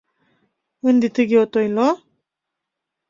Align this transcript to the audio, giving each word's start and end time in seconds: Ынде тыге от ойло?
Ынде 0.87 1.07
тыге 1.15 1.37
от 1.43 1.53
ойло? 1.59 1.89